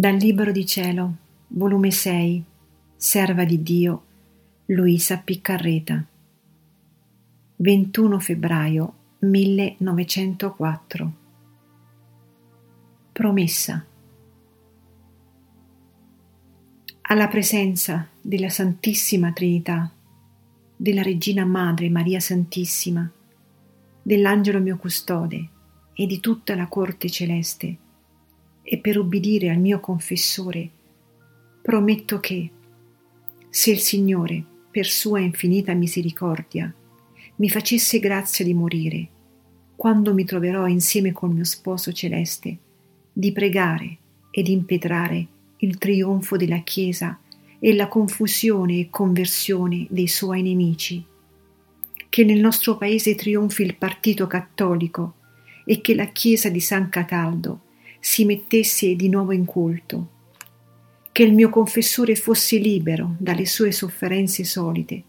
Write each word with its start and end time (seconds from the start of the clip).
Dal 0.00 0.14
Libro 0.14 0.52
di 0.52 0.64
Cielo, 0.64 1.12
volume 1.48 1.90
6, 1.90 2.44
Serva 2.94 3.42
di 3.44 3.60
Dio, 3.64 4.02
Luisa 4.66 5.16
Piccarreta. 5.18 6.06
21 7.56 8.18
febbraio 8.20 8.94
1904. 9.18 11.12
Promessa. 13.10 13.84
Alla 17.00 17.26
presenza 17.26 18.06
della 18.20 18.50
Santissima 18.50 19.32
Trinità, 19.32 19.90
della 20.76 21.02
Regina 21.02 21.44
Madre 21.44 21.90
Maria 21.90 22.20
Santissima, 22.20 23.10
dell'Angelo 24.00 24.60
mio 24.60 24.76
custode 24.76 25.48
e 25.92 26.06
di 26.06 26.20
tutta 26.20 26.54
la 26.54 26.68
corte 26.68 27.10
celeste, 27.10 27.78
e 28.70 28.76
per 28.76 28.98
ubbidire 28.98 29.48
al 29.48 29.56
mio 29.56 29.80
confessore, 29.80 30.68
prometto 31.62 32.20
che, 32.20 32.50
se 33.48 33.70
il 33.70 33.78
Signore, 33.78 34.44
per 34.70 34.86
sua 34.86 35.20
infinita 35.20 35.72
misericordia, 35.72 36.70
mi 37.36 37.48
facesse 37.48 37.98
grazia 37.98 38.44
di 38.44 38.52
morire, 38.52 39.08
quando 39.74 40.12
mi 40.12 40.26
troverò 40.26 40.66
insieme 40.66 41.12
col 41.12 41.32
mio 41.32 41.44
sposo 41.44 41.92
celeste, 41.92 42.58
di 43.10 43.32
pregare 43.32 43.96
ed 44.30 44.48
impetrare 44.48 45.26
il 45.56 45.78
trionfo 45.78 46.36
della 46.36 46.58
Chiesa 46.58 47.18
e 47.58 47.74
la 47.74 47.88
confusione 47.88 48.80
e 48.80 48.90
conversione 48.90 49.86
dei 49.88 50.08
suoi 50.08 50.42
nemici. 50.42 51.02
Che 52.06 52.24
nel 52.24 52.38
nostro 52.38 52.76
paese 52.76 53.14
trionfi 53.14 53.62
il 53.62 53.76
partito 53.76 54.26
cattolico 54.26 55.14
e 55.64 55.80
che 55.80 55.94
la 55.94 56.06
Chiesa 56.08 56.50
di 56.50 56.60
San 56.60 56.90
Cataldo 56.90 57.62
si 58.00 58.24
mettesse 58.24 58.94
di 58.94 59.08
nuovo 59.08 59.32
in 59.32 59.44
culto, 59.44 60.16
che 61.12 61.24
il 61.24 61.34
mio 61.34 61.48
confessore 61.50 62.14
fosse 62.14 62.58
libero 62.58 63.16
dalle 63.18 63.44
sue 63.44 63.72
sofferenze 63.72 64.44
solite, 64.44 65.02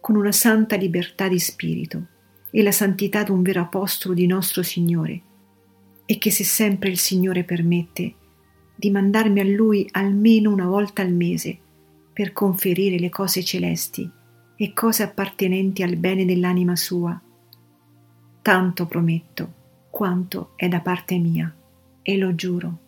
con 0.00 0.16
una 0.16 0.32
santa 0.32 0.76
libertà 0.76 1.28
di 1.28 1.38
spirito 1.38 2.06
e 2.50 2.62
la 2.62 2.72
santità 2.72 3.22
d'un 3.22 3.42
vero 3.42 3.60
apostolo 3.60 4.14
di 4.14 4.26
nostro 4.26 4.62
Signore, 4.62 5.22
e 6.06 6.18
che 6.18 6.30
se 6.30 6.44
sempre 6.44 6.88
il 6.88 6.98
Signore 6.98 7.44
permette, 7.44 8.14
di 8.74 8.90
mandarmi 8.90 9.40
a 9.40 9.44
Lui 9.44 9.86
almeno 9.92 10.50
una 10.50 10.66
volta 10.66 11.02
al 11.02 11.12
mese 11.12 11.58
per 12.12 12.32
conferire 12.32 12.98
le 12.98 13.10
cose 13.10 13.44
celesti 13.44 14.10
e 14.56 14.72
cose 14.72 15.02
appartenenti 15.02 15.82
al 15.82 15.96
bene 15.96 16.24
dell'anima 16.24 16.74
sua. 16.74 17.20
Tanto 18.42 18.86
prometto 18.86 19.52
quanto 19.90 20.52
è 20.56 20.66
da 20.68 20.80
parte 20.80 21.18
mia 21.18 21.52
e 22.08 22.16
lo 22.16 22.34
giuro. 22.34 22.87